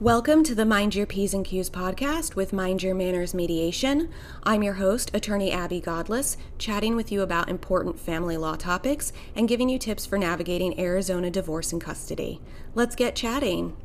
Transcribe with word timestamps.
Welcome 0.00 0.44
to 0.44 0.54
the 0.54 0.64
Mind 0.64 0.94
Your 0.94 1.04
P's 1.04 1.34
and 1.34 1.44
Q's 1.44 1.68
podcast 1.68 2.34
with 2.34 2.54
Mind 2.54 2.82
Your 2.82 2.94
Manners 2.94 3.34
Mediation. 3.34 4.08
I'm 4.44 4.62
your 4.62 4.72
host, 4.72 5.14
attorney 5.14 5.52
Abbie 5.52 5.82
Godles, 5.82 6.38
chatting 6.56 6.96
with 6.96 7.12
you 7.12 7.20
about 7.20 7.50
important 7.50 8.00
family 8.00 8.38
law 8.38 8.56
topics 8.56 9.12
and 9.36 9.46
giving 9.46 9.68
you 9.68 9.78
tips 9.78 10.06
for 10.06 10.16
navigating 10.16 10.80
Arizona 10.80 11.30
divorce 11.30 11.70
and 11.70 11.82
custody. 11.82 12.40
Let's 12.74 12.96
get 12.96 13.14
chatting. 13.14 13.76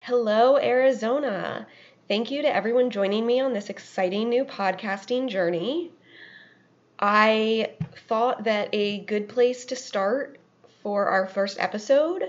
Hello, 0.00 0.56
Arizona. 0.56 1.66
Thank 2.08 2.30
you 2.30 2.40
to 2.40 2.56
everyone 2.56 2.88
joining 2.88 3.26
me 3.26 3.38
on 3.38 3.52
this 3.52 3.68
exciting 3.68 4.30
new 4.30 4.46
podcasting 4.46 5.28
journey. 5.28 5.92
I 6.98 7.74
thought 8.08 8.44
that 8.44 8.70
a 8.72 9.00
good 9.00 9.28
place 9.28 9.66
to 9.66 9.76
start 9.76 10.38
for 10.82 11.06
our 11.06 11.26
first 11.26 11.58
episode 11.60 12.24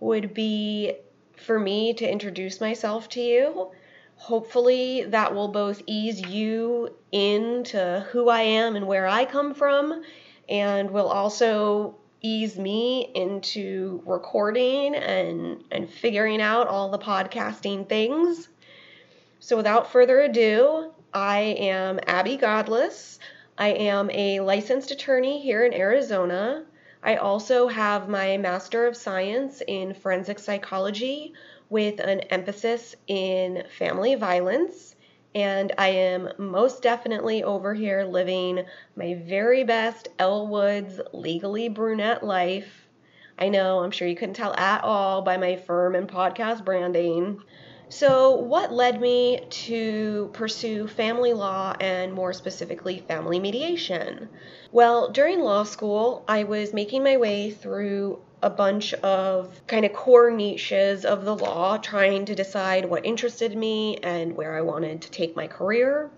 would 0.00 0.34
be 0.34 0.94
for 1.36 1.58
me 1.58 1.94
to 1.94 2.10
introduce 2.10 2.60
myself 2.60 3.08
to 3.10 3.20
you. 3.20 3.70
Hopefully, 4.16 5.04
that 5.08 5.34
will 5.34 5.48
both 5.48 5.82
ease 5.86 6.20
you 6.20 6.94
into 7.10 8.06
who 8.12 8.28
I 8.28 8.42
am 8.42 8.76
and 8.76 8.86
where 8.86 9.06
I 9.06 9.24
come 9.24 9.54
from, 9.54 10.02
and 10.48 10.90
will 10.90 11.08
also 11.08 11.96
ease 12.20 12.56
me 12.56 13.10
into 13.14 14.00
recording 14.06 14.94
and, 14.94 15.64
and 15.72 15.90
figuring 15.90 16.40
out 16.40 16.68
all 16.68 16.90
the 16.90 16.98
podcasting 16.98 17.88
things. 17.88 18.48
So, 19.40 19.56
without 19.56 19.90
further 19.90 20.20
ado, 20.20 20.92
I 21.12 21.40
am 21.58 21.98
Abbie 22.06 22.36
Godles. 22.36 23.18
I 23.58 23.68
am 23.68 24.08
a 24.10 24.40
licensed 24.40 24.92
attorney 24.92 25.40
here 25.42 25.64
in 25.64 25.74
Arizona. 25.74 26.64
I 27.04 27.16
also 27.16 27.66
have 27.66 28.08
my 28.08 28.36
Master 28.36 28.86
of 28.86 28.96
Science 28.96 29.60
in 29.66 29.92
Forensic 29.92 30.38
Psychology 30.38 31.34
with 31.68 31.98
an 31.98 32.20
emphasis 32.30 32.94
in 33.08 33.64
family 33.76 34.14
violence. 34.14 34.94
And 35.34 35.72
I 35.78 35.88
am 35.88 36.28
most 36.38 36.82
definitely 36.82 37.42
over 37.42 37.74
here 37.74 38.04
living 38.04 38.64
my 38.94 39.14
very 39.14 39.64
best 39.64 40.08
Elle 40.18 40.46
Woods 40.46 41.00
legally 41.12 41.68
brunette 41.68 42.22
life. 42.22 42.86
I 43.38 43.48
know, 43.48 43.80
I'm 43.82 43.90
sure 43.90 44.06
you 44.06 44.14
couldn't 44.14 44.34
tell 44.34 44.54
at 44.54 44.84
all 44.84 45.22
by 45.22 45.38
my 45.38 45.56
firm 45.56 45.96
and 45.96 46.06
podcast 46.06 46.64
branding. 46.64 47.42
So, 47.94 48.30
what 48.30 48.72
led 48.72 49.02
me 49.02 49.42
to 49.66 50.30
pursue 50.32 50.88
family 50.88 51.34
law 51.34 51.76
and 51.78 52.14
more 52.14 52.32
specifically 52.32 53.04
family 53.06 53.38
mediation? 53.38 54.30
Well, 54.72 55.10
during 55.10 55.40
law 55.40 55.64
school, 55.64 56.24
I 56.26 56.44
was 56.44 56.72
making 56.72 57.04
my 57.04 57.18
way 57.18 57.50
through 57.50 58.22
a 58.40 58.48
bunch 58.48 58.94
of 58.94 59.60
kind 59.66 59.84
of 59.84 59.92
core 59.92 60.30
niches 60.30 61.04
of 61.04 61.26
the 61.26 61.36
law, 61.36 61.76
trying 61.76 62.24
to 62.24 62.34
decide 62.34 62.86
what 62.86 63.04
interested 63.04 63.54
me 63.54 63.98
and 63.98 64.34
where 64.34 64.56
I 64.56 64.62
wanted 64.62 65.02
to 65.02 65.10
take 65.10 65.36
my 65.36 65.46
career. 65.46 66.10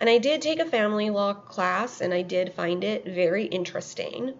And 0.00 0.10
I 0.10 0.18
did 0.18 0.42
take 0.42 0.60
a 0.60 0.66
family 0.66 1.08
law 1.08 1.32
class 1.32 2.02
and 2.02 2.12
I 2.12 2.20
did 2.20 2.52
find 2.52 2.84
it 2.84 3.06
very 3.06 3.46
interesting. 3.46 4.34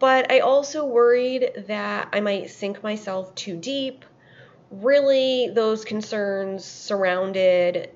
But 0.00 0.32
I 0.32 0.40
also 0.40 0.84
worried 0.84 1.64
that 1.68 2.08
I 2.12 2.18
might 2.18 2.50
sink 2.50 2.82
myself 2.82 3.32
too 3.36 3.56
deep 3.56 4.04
really 4.82 5.48
those 5.48 5.84
concerns 5.84 6.64
surrounded 6.64 7.90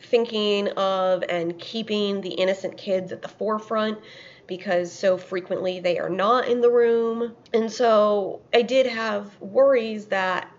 thinking 0.00 0.68
of 0.68 1.24
and 1.28 1.58
keeping 1.58 2.20
the 2.20 2.30
innocent 2.30 2.76
kids 2.76 3.10
at 3.12 3.22
the 3.22 3.28
forefront 3.28 3.98
because 4.46 4.92
so 4.92 5.16
frequently 5.16 5.80
they 5.80 5.98
are 5.98 6.10
not 6.10 6.46
in 6.46 6.60
the 6.60 6.70
room. 6.70 7.34
And 7.52 7.70
so 7.72 8.42
I 8.52 8.62
did 8.62 8.86
have 8.86 9.40
worries 9.40 10.06
that 10.06 10.50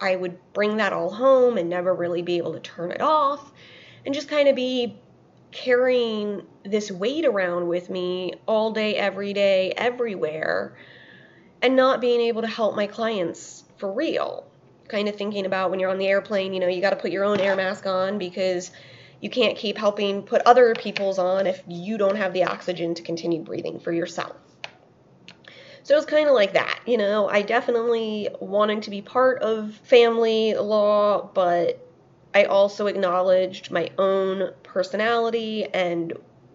I 0.00 0.16
would 0.16 0.38
bring 0.52 0.76
that 0.78 0.92
all 0.92 1.10
home 1.10 1.58
and 1.58 1.68
never 1.68 1.94
really 1.94 2.22
be 2.22 2.38
able 2.38 2.52
to 2.52 2.60
turn 2.60 2.92
it 2.92 3.00
off 3.00 3.52
and 4.06 4.14
just 4.14 4.28
kind 4.28 4.48
of 4.48 4.56
be 4.56 4.98
carrying 5.50 6.42
this 6.64 6.90
weight 6.90 7.24
around 7.24 7.68
with 7.68 7.90
me 7.90 8.32
all 8.46 8.72
day, 8.72 8.96
every 8.96 9.32
day, 9.32 9.72
everywhere, 9.76 10.76
and 11.60 11.76
not 11.76 12.00
being 12.00 12.20
able 12.20 12.42
to 12.42 12.48
help 12.48 12.74
my 12.74 12.86
clients 12.86 13.64
for 13.76 13.92
real 13.92 14.46
kind 14.92 15.08
of 15.08 15.16
thinking 15.16 15.46
about 15.46 15.70
when 15.70 15.80
you're 15.80 15.90
on 15.90 15.98
the 15.98 16.06
airplane, 16.06 16.52
you 16.52 16.60
know, 16.60 16.68
you 16.68 16.82
got 16.82 16.90
to 16.90 16.96
put 16.96 17.10
your 17.10 17.24
own 17.24 17.40
air 17.40 17.56
mask 17.56 17.86
on 17.86 18.18
because 18.18 18.70
you 19.20 19.30
can't 19.30 19.56
keep 19.56 19.78
helping 19.78 20.22
put 20.22 20.42
other 20.42 20.74
people's 20.74 21.18
on 21.18 21.46
if 21.46 21.62
you 21.66 21.96
don't 21.96 22.16
have 22.16 22.34
the 22.34 22.44
oxygen 22.44 22.94
to 22.94 23.02
continue 23.02 23.42
breathing 23.42 23.80
for 23.80 23.90
yourself. 23.90 24.36
So 25.82 25.96
it's 25.96 26.06
kind 26.06 26.28
of 26.28 26.34
like 26.34 26.52
that, 26.52 26.80
you 26.86 26.98
know. 26.98 27.26
I 27.26 27.42
definitely 27.42 28.28
wanted 28.38 28.82
to 28.82 28.90
be 28.90 29.00
part 29.00 29.42
of 29.42 29.74
family 29.84 30.54
law, 30.54 31.30
but 31.32 31.84
I 32.34 32.44
also 32.44 32.86
acknowledged 32.86 33.70
my 33.70 33.90
own 33.98 34.52
personality 34.62 35.64
and 35.64 36.12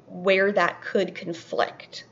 where 0.07 0.51
that 0.51 0.81
could 0.81 1.15
conflict. 1.15 2.05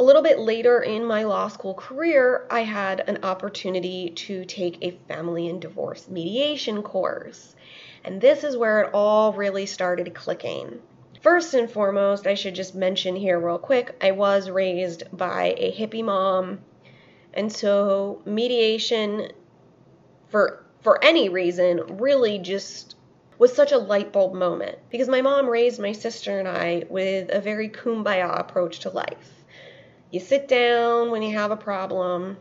A 0.00 0.08
little 0.10 0.22
bit 0.22 0.38
later 0.38 0.80
in 0.80 1.04
my 1.04 1.24
law 1.24 1.48
school 1.48 1.74
career, 1.74 2.46
I 2.48 2.60
had 2.60 3.04
an 3.06 3.22
opportunity 3.22 4.08
to 4.08 4.46
take 4.46 4.78
a 4.80 4.96
family 5.06 5.46
and 5.46 5.60
divorce 5.60 6.08
mediation 6.08 6.82
course. 6.82 7.54
And 8.02 8.18
this 8.18 8.42
is 8.42 8.56
where 8.56 8.80
it 8.80 8.90
all 8.94 9.34
really 9.34 9.66
started 9.66 10.14
clicking. 10.14 10.80
First 11.20 11.52
and 11.52 11.70
foremost, 11.70 12.26
I 12.26 12.32
should 12.32 12.54
just 12.54 12.74
mention 12.74 13.14
here, 13.14 13.38
real 13.38 13.58
quick, 13.58 13.94
I 14.00 14.12
was 14.12 14.48
raised 14.48 15.02
by 15.12 15.54
a 15.58 15.70
hippie 15.70 16.02
mom. 16.02 16.60
And 17.34 17.52
so 17.52 18.22
mediation 18.24 19.32
for 20.30 20.64
for 20.80 21.04
any 21.04 21.28
reason 21.28 21.98
really 21.98 22.38
just 22.38 22.96
was 23.36 23.52
such 23.54 23.72
a 23.72 23.76
light 23.76 24.14
bulb 24.14 24.32
moment 24.32 24.78
because 24.88 25.08
my 25.10 25.20
mom 25.20 25.46
raised 25.46 25.78
my 25.78 25.92
sister 25.92 26.38
and 26.38 26.48
I 26.48 26.84
with 26.88 27.28
a 27.30 27.42
very 27.42 27.68
kumbaya 27.68 28.40
approach 28.40 28.78
to 28.78 28.88
life. 28.88 29.39
You 30.10 30.18
sit 30.20 30.48
down 30.48 31.10
when 31.10 31.22
you 31.22 31.36
have 31.36 31.50
a 31.50 31.56
problem 31.56 32.36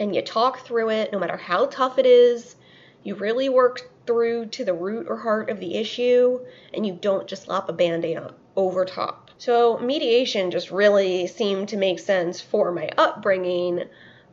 and 0.00 0.14
you 0.14 0.22
talk 0.22 0.66
through 0.66 0.90
it, 0.90 1.12
no 1.12 1.18
matter 1.18 1.36
how 1.36 1.66
tough 1.66 1.98
it 1.98 2.06
is. 2.06 2.56
You 3.02 3.14
really 3.14 3.50
work 3.50 3.90
through 4.06 4.46
to 4.46 4.64
the 4.64 4.72
root 4.72 5.06
or 5.08 5.18
heart 5.18 5.50
of 5.50 5.60
the 5.60 5.74
issue, 5.76 6.40
and 6.72 6.86
you 6.86 6.94
don't 6.94 7.28
just 7.28 7.44
slap 7.44 7.68
a 7.68 7.72
band 7.72 8.04
aid 8.04 8.18
over 8.56 8.84
top. 8.84 9.30
So, 9.36 9.78
mediation 9.78 10.50
just 10.50 10.70
really 10.70 11.26
seemed 11.26 11.68
to 11.68 11.76
make 11.76 11.98
sense 11.98 12.40
for 12.40 12.72
my 12.72 12.88
upbringing, 12.96 13.84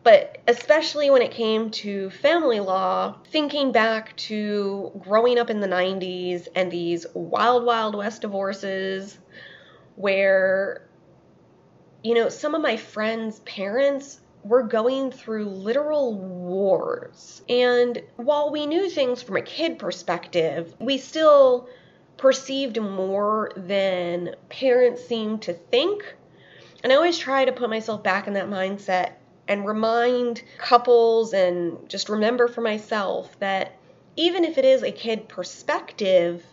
but 0.04 0.38
especially 0.48 1.10
when 1.10 1.22
it 1.22 1.32
came 1.32 1.72
to 1.72 2.10
family 2.10 2.60
law, 2.60 3.18
thinking 3.32 3.72
back 3.72 4.16
to 4.18 4.92
growing 5.00 5.38
up 5.38 5.50
in 5.50 5.60
the 5.60 5.68
90s 5.68 6.48
and 6.56 6.72
these 6.72 7.06
wild, 7.14 7.66
wild 7.66 7.96
west 7.96 8.22
divorces 8.22 9.18
where 9.96 10.88
you 12.04 12.16
know, 12.16 12.30
some 12.30 12.56
of 12.56 12.62
my 12.62 12.78
friends' 12.78 13.40
parents 13.40 14.20
were 14.44 14.64
going 14.64 15.12
through 15.12 15.46
literal 15.46 16.16
wars. 16.16 17.42
And 17.48 18.02
while 18.16 18.52
we 18.52 18.66
knew 18.66 18.90
things 18.90 19.22
from 19.22 19.38
a 19.38 19.42
kid 19.42 19.78
perspective, 19.78 20.74
we 20.80 20.98
still 20.98 21.70
perceived 22.18 22.80
more 22.82 23.52
than 23.56 24.36
parents 24.50 25.06
seem 25.06 25.40
to 25.40 25.54
think. 25.54 26.16
And 26.84 26.92
I 26.92 26.96
always 26.96 27.18
try 27.18 27.46
to 27.46 27.52
put 27.52 27.70
myself 27.70 28.02
back 28.04 28.28
in 28.28 28.34
that 28.34 28.50
mindset 28.50 29.14
and 29.48 29.66
remind 29.66 30.42
couples 30.58 31.34
and 31.34 31.88
just 31.90 32.10
remember 32.10 32.48
for 32.48 32.62
myself 32.62 33.38
that 33.40 33.78
even 34.16 34.44
if 34.44 34.58
it 34.58 34.66
is 34.66 34.84
a 34.84 34.92
kid 34.92 35.28
perspective, 35.28 36.44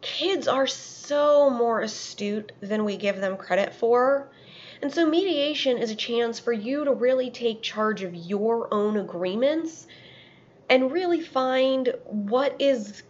kids 0.00 0.46
are 0.46 0.66
so 0.66 1.50
more 1.50 1.80
astute 1.80 2.52
than 2.60 2.84
we 2.84 2.96
give 2.96 3.16
them 3.16 3.36
credit 3.36 3.74
for. 3.74 4.28
And 4.84 4.92
so 4.92 5.06
mediation 5.06 5.78
is 5.78 5.90
a 5.90 5.94
chance 5.94 6.38
for 6.38 6.52
you 6.52 6.84
to 6.84 6.92
really 6.92 7.30
take 7.30 7.62
charge 7.62 8.02
of 8.02 8.14
your 8.14 8.68
own 8.70 8.98
agreements 8.98 9.86
and 10.68 10.92
really 10.92 11.22
find 11.22 11.94
what 12.04 12.54
is 12.58 13.02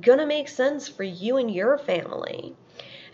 going 0.00 0.20
to 0.20 0.24
make 0.24 0.48
sense 0.48 0.88
for 0.88 1.02
you 1.02 1.36
and 1.36 1.54
your 1.54 1.76
family 1.76 2.56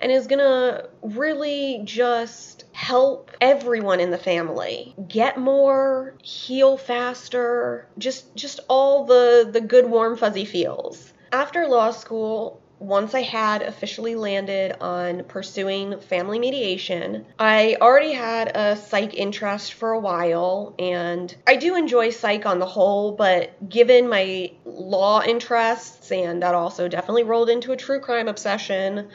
and 0.00 0.12
is 0.12 0.28
going 0.28 0.38
to 0.38 0.88
really 1.02 1.80
just 1.82 2.66
help 2.70 3.32
everyone 3.40 3.98
in 3.98 4.12
the 4.12 4.18
family 4.18 4.94
get 5.08 5.36
more, 5.36 6.14
heal 6.22 6.76
faster, 6.76 7.88
just 7.98 8.32
just 8.36 8.60
all 8.68 9.06
the 9.06 9.48
the 9.50 9.60
good 9.60 9.90
warm 9.90 10.16
fuzzy 10.16 10.44
feels. 10.44 11.12
After 11.32 11.66
law 11.66 11.90
school, 11.90 12.60
once 12.84 13.14
I 13.14 13.22
had 13.22 13.62
officially 13.62 14.14
landed 14.14 14.76
on 14.80 15.24
pursuing 15.24 15.98
family 16.00 16.38
mediation, 16.38 17.24
I 17.38 17.76
already 17.80 18.12
had 18.12 18.54
a 18.54 18.76
psych 18.76 19.14
interest 19.14 19.72
for 19.72 19.92
a 19.92 19.98
while, 19.98 20.74
and 20.78 21.34
I 21.46 21.56
do 21.56 21.76
enjoy 21.76 22.10
psych 22.10 22.44
on 22.44 22.58
the 22.58 22.66
whole, 22.66 23.12
but 23.12 23.68
given 23.68 24.08
my 24.08 24.52
law 24.66 25.22
interests, 25.22 26.12
and 26.12 26.42
that 26.42 26.54
also 26.54 26.86
definitely 26.88 27.22
rolled 27.24 27.48
into 27.48 27.72
a 27.72 27.76
true 27.76 28.00
crime 28.00 28.28
obsession, 28.28 29.08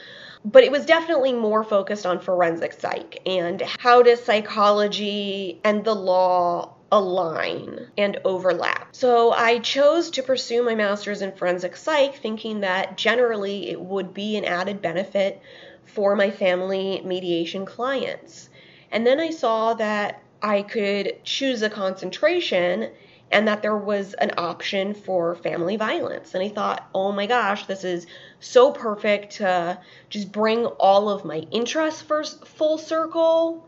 but 0.43 0.63
it 0.63 0.71
was 0.71 0.85
definitely 0.85 1.33
more 1.33 1.63
focused 1.63 2.05
on 2.05 2.19
forensic 2.19 2.73
psych 2.73 3.21
and 3.25 3.61
how 3.61 4.01
does 4.01 4.23
psychology 4.23 5.59
and 5.63 5.83
the 5.83 5.93
law 5.93 6.73
align 6.91 7.87
and 7.97 8.17
overlap. 8.25 8.95
So 8.95 9.31
I 9.31 9.59
chose 9.59 10.11
to 10.11 10.23
pursue 10.23 10.63
my 10.63 10.75
master's 10.75 11.21
in 11.21 11.31
forensic 11.33 11.75
psych, 11.75 12.15
thinking 12.15 12.61
that 12.61 12.97
generally 12.97 13.69
it 13.69 13.79
would 13.79 14.13
be 14.13 14.37
an 14.37 14.45
added 14.45 14.81
benefit 14.81 15.41
for 15.85 16.15
my 16.15 16.31
family 16.31 17.01
mediation 17.03 17.65
clients. 17.65 18.49
And 18.91 19.05
then 19.05 19.19
I 19.19 19.31
saw 19.31 19.73
that 19.75 20.21
I 20.41 20.61
could 20.61 21.23
choose 21.23 21.61
a 21.61 21.69
concentration 21.69 22.89
and 23.31 23.47
that 23.47 23.61
there 23.61 23.77
was 23.77 24.13
an 24.15 24.31
option 24.37 24.93
for 24.93 25.35
family 25.35 25.77
violence. 25.77 26.33
And 26.33 26.43
I 26.43 26.49
thought, 26.49 26.89
oh 26.95 27.11
my 27.11 27.27
gosh, 27.27 27.65
this 27.65 27.83
is 27.83 28.07
so 28.39 28.71
perfect 28.71 29.37
to 29.37 29.79
just 30.09 30.31
bring 30.31 30.65
all 30.65 31.09
of 31.09 31.25
my 31.25 31.37
interests 31.51 32.01
first 32.01 32.45
full 32.47 32.77
circle, 32.77 33.67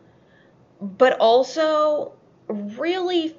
but 0.81 1.18
also 1.19 2.13
really 2.51 3.36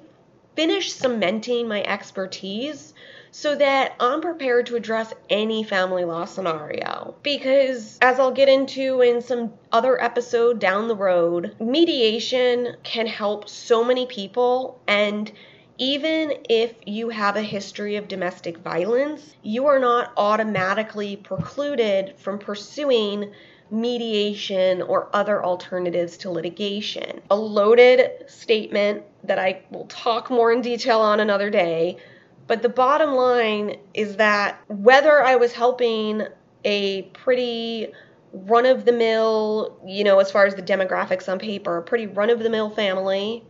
finish 0.55 0.93
cementing 0.93 1.67
my 1.67 1.81
expertise 1.83 2.93
so 3.31 3.55
that 3.55 3.95
I'm 3.99 4.21
prepared 4.21 4.67
to 4.67 4.75
address 4.75 5.11
any 5.27 5.63
family 5.63 6.05
law 6.05 6.25
scenario. 6.25 7.15
Because, 7.23 7.97
as 7.99 8.19
I'll 8.19 8.31
get 8.31 8.47
into 8.47 9.01
in 9.01 9.21
some 9.21 9.53
other 9.71 9.99
episode 10.01 10.59
down 10.59 10.87
the 10.87 10.95
road, 10.95 11.55
mediation 11.59 12.75
can 12.83 13.07
help 13.07 13.49
so 13.49 13.83
many 13.83 14.05
people 14.05 14.79
and 14.87 15.31
even 15.77 16.33
if 16.49 16.73
you 16.85 17.09
have 17.09 17.35
a 17.35 17.41
history 17.41 17.95
of 17.95 18.07
domestic 18.07 18.57
violence, 18.59 19.35
you 19.41 19.65
are 19.65 19.79
not 19.79 20.13
automatically 20.17 21.15
precluded 21.15 22.13
from 22.17 22.37
pursuing 22.39 23.31
mediation 23.71 24.81
or 24.83 25.09
other 25.13 25.43
alternatives 25.43 26.17
to 26.17 26.29
litigation. 26.29 27.21
A 27.31 27.35
loaded 27.35 28.29
statement 28.29 29.03
that 29.23 29.39
I 29.39 29.63
will 29.71 29.87
talk 29.87 30.29
more 30.29 30.51
in 30.51 30.61
detail 30.61 30.99
on 30.99 31.19
another 31.19 31.49
day, 31.49 31.97
but 32.45 32.61
the 32.61 32.69
bottom 32.69 33.13
line 33.13 33.77
is 33.93 34.17
that 34.17 34.61
whether 34.67 35.23
I 35.23 35.37
was 35.37 35.53
helping 35.53 36.27
a 36.63 37.03
pretty 37.13 37.91
run 38.31 38.65
of 38.65 38.85
the 38.85 38.91
mill, 38.91 39.79
you 39.85 40.03
know, 40.03 40.19
as 40.19 40.29
far 40.29 40.45
as 40.45 40.55
the 40.55 40.61
demographics 40.61 41.27
on 41.27 41.39
paper, 41.39 41.77
a 41.77 41.81
pretty 41.81 42.07
run 42.07 42.29
of 42.29 42.39
the 42.39 42.49
mill 42.49 42.69
family, 42.69 43.43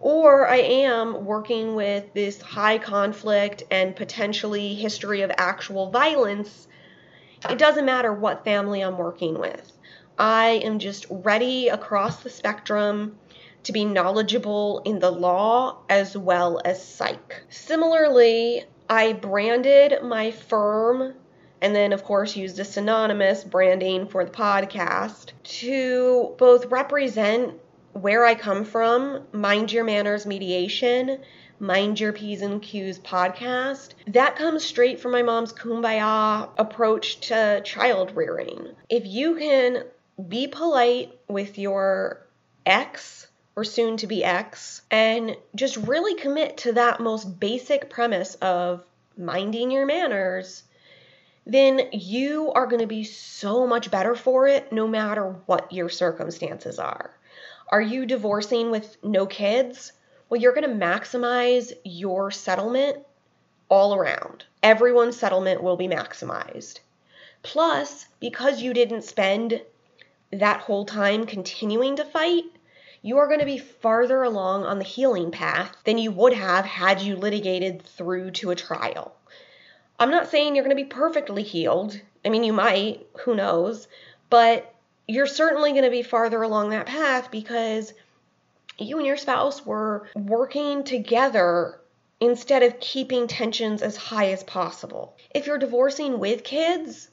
or 0.00 0.48
I 0.48 0.56
am 0.56 1.24
working 1.24 1.74
with 1.74 2.12
this 2.14 2.40
high 2.40 2.78
conflict 2.78 3.62
and 3.70 3.94
potentially 3.94 4.74
history 4.74 5.20
of 5.22 5.30
actual 5.36 5.90
violence 5.90 6.66
it 7.48 7.56
doesn't 7.56 7.86
matter 7.86 8.12
what 8.12 8.44
family 8.44 8.82
I'm 8.82 8.98
working 8.98 9.38
with. 9.38 9.72
I 10.18 10.60
am 10.62 10.78
just 10.78 11.06
ready 11.08 11.68
across 11.68 12.22
the 12.22 12.28
spectrum 12.28 13.18
to 13.62 13.72
be 13.72 13.84
knowledgeable 13.86 14.82
in 14.84 14.98
the 14.98 15.10
law 15.10 15.78
as 15.88 16.16
well 16.16 16.60
as 16.64 16.84
psych. 16.84 17.42
Similarly, 17.48 18.64
I 18.90 19.14
branded 19.14 20.02
my 20.02 20.32
firm 20.32 21.14
and 21.62 21.74
then, 21.74 21.92
of 21.92 22.04
course, 22.04 22.36
used 22.36 22.58
a 22.58 22.64
synonymous 22.64 23.44
branding 23.44 24.06
for 24.06 24.24
the 24.24 24.30
podcast 24.30 25.32
to 25.60 26.34
both 26.38 26.66
represent 26.66 27.54
where 28.00 28.24
I 28.24 28.34
come 28.34 28.64
from, 28.64 29.26
Mind 29.32 29.70
Your 29.70 29.84
Manners 29.84 30.24
Mediation, 30.24 31.18
Mind 31.58 32.00
Your 32.00 32.14
P's 32.14 32.40
and 32.40 32.62
Q's 32.62 32.98
podcast. 32.98 33.90
That 34.06 34.36
comes 34.36 34.64
straight 34.64 35.00
from 35.00 35.12
my 35.12 35.22
mom's 35.22 35.52
kumbaya 35.52 36.48
approach 36.56 37.20
to 37.28 37.60
child 37.62 38.16
rearing. 38.16 38.68
If 38.88 39.04
you 39.04 39.36
can 39.36 39.84
be 40.28 40.48
polite 40.48 41.18
with 41.28 41.58
your 41.58 42.26
ex 42.64 43.26
or 43.54 43.64
soon 43.64 43.98
to 43.98 44.06
be 44.06 44.24
ex 44.24 44.80
and 44.90 45.36
just 45.54 45.76
really 45.76 46.14
commit 46.14 46.56
to 46.58 46.72
that 46.72 47.00
most 47.00 47.38
basic 47.38 47.90
premise 47.90 48.34
of 48.36 48.82
minding 49.18 49.70
your 49.70 49.84
manners, 49.84 50.62
then 51.44 51.80
you 51.92 52.50
are 52.52 52.66
going 52.66 52.80
to 52.80 52.86
be 52.86 53.04
so 53.04 53.66
much 53.66 53.90
better 53.90 54.14
for 54.14 54.48
it 54.48 54.72
no 54.72 54.88
matter 54.88 55.36
what 55.44 55.70
your 55.72 55.90
circumstances 55.90 56.78
are. 56.78 57.10
Are 57.70 57.80
you 57.80 58.04
divorcing 58.04 58.70
with 58.70 58.96
no 59.02 59.26
kids? 59.26 59.92
well, 60.30 60.40
you're 60.40 60.54
going 60.54 60.70
to 60.70 60.86
maximize 60.86 61.72
your 61.84 62.30
settlement 62.30 62.98
all 63.68 63.94
around. 63.94 64.44
Everyone's 64.62 65.18
settlement 65.18 65.62
will 65.62 65.76
be 65.76 65.88
maximized. 65.88 66.78
Plus, 67.42 68.06
because 68.20 68.62
you 68.62 68.72
didn't 68.72 69.02
spend 69.02 69.60
that 70.32 70.60
whole 70.60 70.84
time 70.84 71.26
continuing 71.26 71.96
to 71.96 72.04
fight, 72.04 72.44
you 73.02 73.18
are 73.18 73.26
going 73.26 73.40
to 73.40 73.46
be 73.46 73.58
farther 73.58 74.22
along 74.22 74.64
on 74.64 74.78
the 74.78 74.84
healing 74.84 75.32
path 75.32 75.74
than 75.84 75.98
you 75.98 76.12
would 76.12 76.34
have 76.34 76.64
had 76.64 77.00
you 77.00 77.16
litigated 77.16 77.82
through 77.82 78.30
to 78.30 78.50
a 78.50 78.56
trial. 78.56 79.16
I'm 79.98 80.10
not 80.10 80.30
saying 80.30 80.54
you're 80.54 80.64
going 80.64 80.76
to 80.76 80.82
be 80.82 80.88
perfectly 80.88 81.42
healed. 81.42 82.00
I 82.24 82.28
mean, 82.28 82.44
you 82.44 82.52
might, 82.52 83.06
who 83.24 83.34
knows, 83.34 83.88
but 84.28 84.72
you're 85.10 85.26
certainly 85.26 85.72
going 85.72 85.84
to 85.84 85.90
be 85.90 86.02
farther 86.02 86.42
along 86.42 86.70
that 86.70 86.86
path 86.86 87.30
because 87.30 87.92
you 88.78 88.96
and 88.98 89.06
your 89.06 89.16
spouse 89.16 89.66
were 89.66 90.08
working 90.14 90.84
together 90.84 91.80
instead 92.20 92.62
of 92.62 92.78
keeping 92.78 93.26
tensions 93.26 93.82
as 93.82 93.96
high 93.96 94.30
as 94.30 94.44
possible. 94.44 95.16
If 95.34 95.46
you're 95.46 95.58
divorcing 95.58 96.20
with 96.20 96.44
kids, 96.44 97.08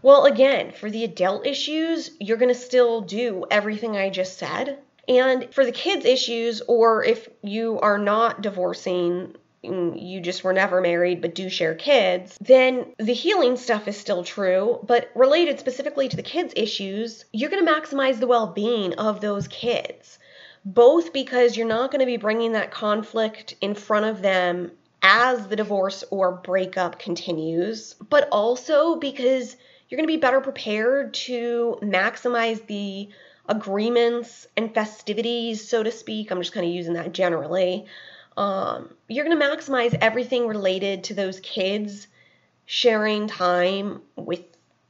well, 0.00 0.24
again, 0.24 0.72
for 0.72 0.90
the 0.90 1.04
adult 1.04 1.46
issues, 1.46 2.10
you're 2.18 2.38
going 2.38 2.48
to 2.52 2.58
still 2.58 3.02
do 3.02 3.44
everything 3.50 3.96
I 3.96 4.08
just 4.08 4.38
said. 4.38 4.78
And 5.06 5.52
for 5.52 5.64
the 5.64 5.72
kids' 5.72 6.06
issues, 6.06 6.62
or 6.66 7.04
if 7.04 7.28
you 7.42 7.78
are 7.80 7.98
not 7.98 8.40
divorcing, 8.40 9.34
Mm, 9.64 10.00
you 10.00 10.20
just 10.20 10.42
were 10.42 10.52
never 10.52 10.80
married 10.80 11.20
but 11.20 11.34
do 11.34 11.48
share 11.48 11.74
kids, 11.74 12.36
then 12.40 12.94
the 12.98 13.12
healing 13.12 13.56
stuff 13.56 13.86
is 13.86 13.96
still 13.96 14.24
true. 14.24 14.80
But 14.82 15.10
related 15.14 15.60
specifically 15.60 16.08
to 16.08 16.16
the 16.16 16.22
kids' 16.22 16.54
issues, 16.56 17.24
you're 17.32 17.50
going 17.50 17.64
to 17.64 17.72
maximize 17.72 18.18
the 18.18 18.26
well 18.26 18.48
being 18.48 18.94
of 18.94 19.20
those 19.20 19.48
kids 19.48 20.18
both 20.64 21.12
because 21.12 21.56
you're 21.56 21.66
not 21.66 21.90
going 21.90 22.00
to 22.00 22.06
be 22.06 22.16
bringing 22.16 22.52
that 22.52 22.70
conflict 22.70 23.56
in 23.60 23.74
front 23.74 24.06
of 24.06 24.22
them 24.22 24.70
as 25.02 25.48
the 25.48 25.56
divorce 25.56 26.04
or 26.10 26.32
breakup 26.32 26.98
continues, 26.98 27.94
but 28.08 28.28
also 28.30 28.96
because 28.96 29.56
you're 29.88 29.96
going 29.96 30.06
to 30.06 30.12
be 30.12 30.20
better 30.20 30.40
prepared 30.40 31.12
to 31.12 31.76
maximize 31.82 32.64
the 32.66 33.08
agreements 33.48 34.46
and 34.56 34.72
festivities, 34.72 35.68
so 35.68 35.82
to 35.82 35.90
speak. 35.90 36.30
I'm 36.30 36.40
just 36.40 36.52
kind 36.52 36.64
of 36.64 36.72
using 36.72 36.94
that 36.94 37.12
generally. 37.12 37.86
Um, 38.36 38.94
you're 39.08 39.24
going 39.24 39.38
to 39.38 39.44
maximize 39.44 39.96
everything 40.00 40.46
related 40.46 41.04
to 41.04 41.14
those 41.14 41.40
kids 41.40 42.06
sharing 42.66 43.26
time 43.28 44.02
with 44.16 44.40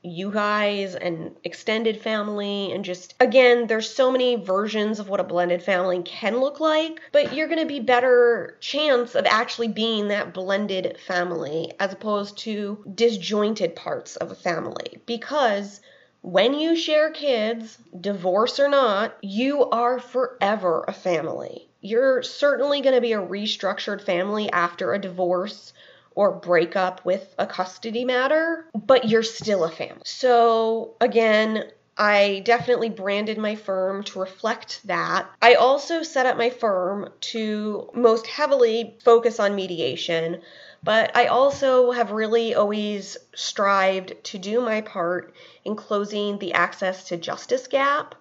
you 0.04 0.32
guys 0.32 0.96
and 0.96 1.36
extended 1.44 2.00
family 2.00 2.72
and 2.72 2.84
just 2.84 3.14
again 3.20 3.68
there's 3.68 3.88
so 3.88 4.10
many 4.10 4.34
versions 4.34 4.98
of 4.98 5.08
what 5.08 5.20
a 5.20 5.24
blended 5.24 5.62
family 5.62 6.02
can 6.02 6.40
look 6.40 6.58
like 6.58 7.00
but 7.12 7.32
you're 7.32 7.46
going 7.46 7.60
to 7.60 7.66
be 7.66 7.78
better 7.78 8.56
chance 8.60 9.14
of 9.14 9.24
actually 9.26 9.68
being 9.68 10.08
that 10.08 10.34
blended 10.34 10.98
family 11.06 11.72
as 11.78 11.92
opposed 11.92 12.36
to 12.36 12.84
disjointed 12.92 13.76
parts 13.76 14.16
of 14.16 14.32
a 14.32 14.34
family 14.34 14.98
because 15.06 15.80
when 16.22 16.54
you 16.54 16.76
share 16.76 17.10
kids, 17.10 17.76
divorce 18.00 18.60
or 18.60 18.68
not, 18.68 19.16
you 19.22 19.68
are 19.70 19.98
forever 19.98 20.84
a 20.86 20.92
family. 20.92 21.68
You're 21.82 22.22
certainly 22.22 22.80
going 22.80 22.94
to 22.94 23.00
be 23.00 23.12
a 23.12 23.20
restructured 23.20 24.00
family 24.00 24.50
after 24.50 24.92
a 24.92 25.00
divorce 25.00 25.72
or 26.14 26.30
break 26.30 26.76
up 26.76 27.04
with 27.04 27.34
a 27.38 27.46
custody 27.46 28.04
matter, 28.04 28.66
but 28.74 29.08
you're 29.08 29.22
still 29.22 29.64
a 29.64 29.70
family. 29.70 30.02
So, 30.04 30.94
again, 31.00 31.64
I 31.96 32.42
definitely 32.44 32.88
branded 32.88 33.36
my 33.36 33.54
firm 33.54 34.02
to 34.04 34.20
reflect 34.20 34.80
that. 34.86 35.28
I 35.42 35.54
also 35.54 36.02
set 36.02 36.24
up 36.24 36.38
my 36.38 36.50
firm 36.50 37.10
to 37.32 37.90
most 37.94 38.26
heavily 38.26 38.96
focus 39.04 39.38
on 39.38 39.54
mediation, 39.54 40.40
but 40.82 41.14
I 41.16 41.26
also 41.26 41.90
have 41.90 42.12
really 42.12 42.54
always 42.54 43.18
strived 43.34 44.14
to 44.24 44.38
do 44.38 44.60
my 44.60 44.80
part 44.80 45.34
in 45.64 45.76
closing 45.76 46.38
the 46.38 46.54
access 46.54 47.08
to 47.08 47.16
justice 47.16 47.66
gap 47.66 48.14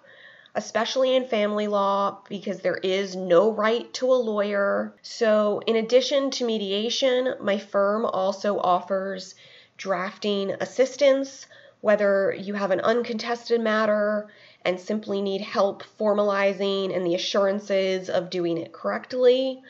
especially 0.54 1.16
in 1.16 1.26
family 1.26 1.66
law, 1.66 2.18
because 2.28 2.60
there 2.60 2.76
is 2.76 3.16
no 3.16 3.50
right 3.50 3.92
to 3.94 4.06
a 4.06 4.14
lawyer. 4.14 4.94
So, 5.02 5.62
in 5.66 5.76
addition 5.76 6.30
to 6.32 6.44
mediation, 6.44 7.34
my 7.40 7.58
firm 7.58 8.04
also 8.04 8.58
offers 8.58 9.34
drafting 9.76 10.50
assistance, 10.60 11.46
whether 11.80 12.32
you 12.32 12.54
have 12.54 12.70
an 12.70 12.80
uncontested 12.80 13.60
matter 13.60 14.28
and 14.64 14.78
simply 14.78 15.20
need 15.20 15.40
help 15.40 15.82
formalizing 15.98 16.94
and 16.94 17.04
the 17.04 17.14
assurances 17.14 18.08
of 18.08 18.30
doing 18.30 18.58
it 18.58 18.72
correctly, 18.72 19.62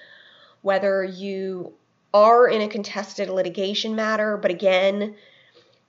whether 0.61 1.03
you 1.03 1.73
are 2.12 2.47
in 2.47 2.61
a 2.61 2.69
contested 2.69 3.31
litigation 3.31 3.95
matter, 3.97 4.37
but 4.37 4.51
again, 4.51 5.15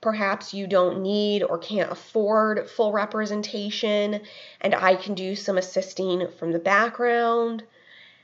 perhaps 0.04 0.54
you 0.54 0.68
don't 0.68 1.02
need 1.02 1.42
or 1.44 1.58
can't 1.58 1.90
afford 1.90 2.70
full 2.70 2.92
representation, 2.92 4.20
and 4.60 4.76
I 4.76 4.96
can 4.96 5.16
do 5.16 5.34
some 5.34 5.58
assisting 5.58 6.28
from 6.38 6.52
the 6.52 6.60
background. 6.60 7.64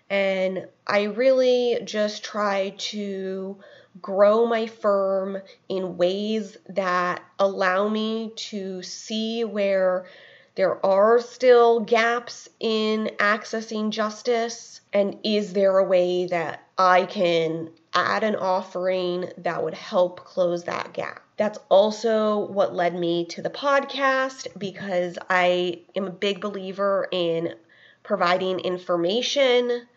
And 0.09 0.67
I 0.85 1.03
really 1.03 1.79
just 1.85 2.23
try 2.23 2.75
to 2.77 3.57
grow 4.01 4.45
my 4.45 4.67
firm 4.67 5.41
in 5.69 5.95
ways 5.95 6.57
that 6.67 7.23
allow 7.39 7.87
me 7.87 8.33
to 8.35 8.83
see 8.83 9.45
where 9.45 10.05
there 10.55 10.85
are 10.85 11.21
still 11.21 11.79
gaps 11.79 12.49
in 12.59 13.11
accessing 13.19 13.91
justice, 13.91 14.81
and 14.91 15.17
is 15.23 15.53
there 15.53 15.77
a 15.77 15.83
way 15.85 16.25
that 16.25 16.67
I 16.77 17.05
can 17.05 17.69
add 17.99 18.23
an 18.23 18.35
offering 18.35 19.31
that 19.37 19.63
would 19.63 19.73
help 19.73 20.23
close 20.25 20.63
that 20.65 20.93
gap? 20.93 21.21
That's 21.37 21.59
also 21.69 22.47
what 22.47 22.75
led 22.75 22.95
me 22.95 23.25
to 23.27 23.41
the 23.41 23.49
podcast 23.49 24.47
because 24.57 25.17
I 25.29 25.81
am 25.95 26.07
a 26.07 26.11
big 26.11 26.41
believer 26.41 27.07
in 27.11 27.55
providing 28.03 28.59
information. 28.59 29.87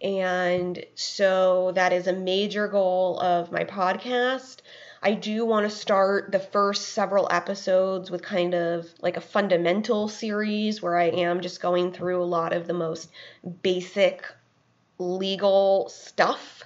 And 0.00 0.84
so 0.94 1.72
that 1.74 1.92
is 1.92 2.06
a 2.06 2.12
major 2.12 2.68
goal 2.68 3.18
of 3.20 3.50
my 3.50 3.64
podcast. 3.64 4.58
I 5.02 5.12
do 5.12 5.44
want 5.44 5.68
to 5.68 5.76
start 5.76 6.32
the 6.32 6.38
first 6.38 6.90
several 6.90 7.28
episodes 7.30 8.10
with 8.10 8.22
kind 8.22 8.54
of 8.54 8.86
like 9.00 9.16
a 9.16 9.20
fundamental 9.20 10.08
series 10.08 10.80
where 10.80 10.96
I 10.96 11.08
am 11.08 11.42
just 11.42 11.60
going 11.60 11.92
through 11.92 12.22
a 12.22 12.24
lot 12.24 12.52
of 12.52 12.66
the 12.66 12.72
most 12.72 13.10
basic 13.62 14.24
legal 14.98 15.88
stuff 15.90 16.62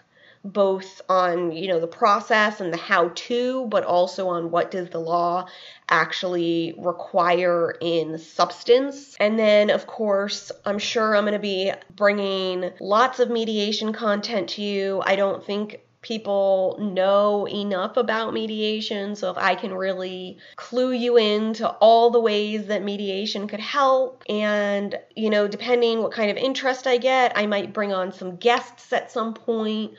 both 0.52 1.00
on 1.08 1.52
you 1.52 1.68
know 1.68 1.80
the 1.80 1.86
process 1.86 2.60
and 2.60 2.72
the 2.72 2.78
how 2.78 3.10
to 3.14 3.66
but 3.66 3.84
also 3.84 4.28
on 4.28 4.50
what 4.50 4.70
does 4.70 4.88
the 4.90 4.98
law 4.98 5.46
actually 5.88 6.74
require 6.78 7.74
in 7.80 8.18
substance 8.18 9.16
and 9.20 9.38
then 9.38 9.70
of 9.70 9.86
course 9.86 10.50
i'm 10.64 10.78
sure 10.78 11.14
i'm 11.14 11.24
going 11.24 11.32
to 11.32 11.38
be 11.38 11.72
bringing 11.94 12.70
lots 12.80 13.20
of 13.20 13.30
mediation 13.30 13.92
content 13.92 14.48
to 14.50 14.62
you 14.62 15.02
i 15.04 15.16
don't 15.16 15.44
think 15.44 15.80
people 16.00 16.78
know 16.80 17.48
enough 17.48 17.96
about 17.96 18.32
mediation. 18.32 19.16
So, 19.16 19.30
if 19.30 19.36
I 19.36 19.54
can 19.56 19.74
really 19.74 20.38
clue 20.56 20.92
you 20.92 21.18
in 21.18 21.54
to 21.54 21.68
all 21.68 22.10
the 22.10 22.20
ways 22.20 22.66
that 22.66 22.84
mediation 22.84 23.48
could 23.48 23.60
help, 23.60 24.22
and 24.28 24.98
you 25.16 25.28
know, 25.28 25.48
depending 25.48 26.00
what 26.00 26.12
kind 26.12 26.30
of 26.30 26.36
interest 26.36 26.86
I 26.86 26.98
get, 26.98 27.32
I 27.36 27.46
might 27.46 27.72
bring 27.72 27.92
on 27.92 28.12
some 28.12 28.36
guests 28.36 28.92
at 28.92 29.10
some 29.10 29.34
point 29.34 29.94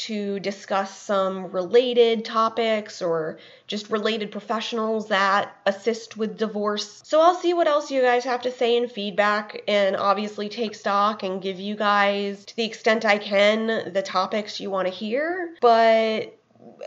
to 0.00 0.40
discuss 0.40 0.96
some 0.98 1.50
related 1.52 2.24
topics 2.24 3.02
or 3.02 3.38
just 3.66 3.90
related 3.90 4.30
professionals 4.32 5.08
that 5.08 5.56
assist 5.66 6.16
with 6.16 6.38
divorce. 6.38 7.02
So 7.04 7.20
I'll 7.20 7.34
see 7.34 7.54
what 7.54 7.68
else 7.68 7.90
you 7.90 8.00
guys 8.00 8.24
have 8.24 8.42
to 8.42 8.50
say 8.50 8.76
in 8.76 8.88
feedback 8.88 9.62
and 9.68 9.96
obviously 9.96 10.48
take 10.48 10.74
stock 10.74 11.22
and 11.22 11.42
give 11.42 11.60
you 11.60 11.76
guys, 11.76 12.44
to 12.46 12.56
the 12.56 12.64
extent 12.64 13.04
I 13.04 13.18
can, 13.18 13.92
the 13.92 14.02
topics 14.02 14.58
you 14.58 14.70
want 14.70 14.88
to 14.88 14.94
hear. 14.94 15.54
But 15.60 16.36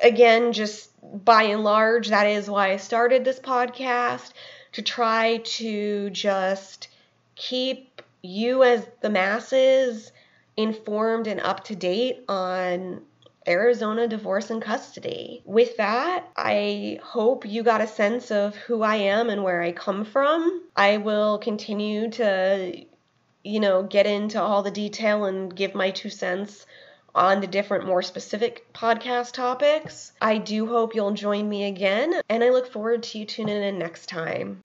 again, 0.02 0.52
just 0.54 0.90
by 1.24 1.44
and 1.44 1.64
large, 1.64 2.10
that 2.10 2.28
is 2.28 2.50
why 2.50 2.72
I 2.72 2.78
started 2.78 3.24
this 3.24 3.40
podcast 3.40 4.32
to 4.74 4.82
try 4.82 5.38
to 5.38 6.10
just 6.10 6.88
keep 7.36 8.02
you 8.24 8.64
as 8.64 8.88
the 9.02 9.10
masses 9.10 10.12
informed 10.58 11.28
and 11.28 11.40
up 11.40 11.64
to 11.66 11.76
date 11.76 12.24
on 12.28 13.02
Arizona 13.48 14.08
divorce 14.08 14.50
and 14.50 14.62
custody. 14.62 15.42
With 15.46 15.78
that, 15.78 16.30
I 16.38 17.00
hope 17.04 17.46
you 17.46 17.64
got 17.64 17.82
a 17.82 17.88
sense 17.88 18.32
of 18.32 18.56
who 18.56 18.82
I 18.82 18.96
am 18.96 19.30
and 19.30 19.44
where 19.44 19.62
I 19.62 19.72
come 19.72 20.06
from. 20.06 20.64
I 20.76 20.98
will 20.98 21.38
continue 21.40 22.10
to, 22.12 22.86
you 23.44 23.60
know, 23.60 23.84
get 23.84 24.06
into 24.06 24.42
all 24.42 24.64
the 24.64 24.72
detail 24.72 25.26
and 25.26 25.54
give 25.54 25.76
my 25.76 25.92
two 25.92 26.10
cents 26.10 26.66
on 27.16 27.42
the 27.42 27.48
different, 27.48 27.86
more 27.86 28.02
specific 28.02 28.72
podcast 28.74 29.34
topics. 29.34 30.14
I 30.20 30.40
do 30.40 30.66
hope 30.66 30.96
you'll 30.96 31.12
join 31.12 31.48
me 31.48 31.66
again, 31.66 32.22
and 32.30 32.44
I 32.44 32.50
look 32.50 32.72
forward 32.72 33.04
to 33.04 33.20
you 33.20 33.26
tuning 33.26 33.62
in 33.62 33.78
next 33.78 34.08
time. 34.08 34.64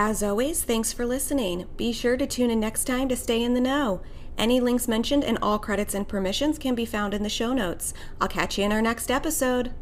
As 0.00 0.22
always, 0.22 0.62
thanks 0.62 0.92
for 0.92 1.04
listening. 1.04 1.66
Be 1.76 1.92
sure 1.92 2.16
to 2.16 2.24
tune 2.24 2.52
in 2.52 2.60
next 2.60 2.84
time 2.84 3.08
to 3.08 3.16
stay 3.16 3.42
in 3.42 3.54
the 3.54 3.60
know. 3.60 4.00
Any 4.38 4.60
links 4.60 4.86
mentioned 4.86 5.24
and 5.24 5.36
all 5.42 5.58
credits 5.58 5.92
and 5.92 6.06
permissions 6.06 6.56
can 6.56 6.76
be 6.76 6.84
found 6.84 7.14
in 7.14 7.24
the 7.24 7.28
show 7.28 7.52
notes. 7.52 7.94
I'll 8.20 8.28
catch 8.28 8.58
you 8.58 8.64
in 8.64 8.70
our 8.70 8.80
next 8.80 9.10
episode. 9.10 9.72